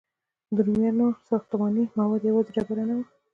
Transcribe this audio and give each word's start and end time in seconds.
د 0.55 0.57
رومیانو 0.67 1.07
ساختماني 1.29 1.83
مواد 1.97 2.21
یوازې 2.29 2.51
ډبره 2.55 2.83
نه 2.89 2.95
وه. 2.97 3.05